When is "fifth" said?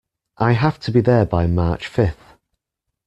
1.85-2.35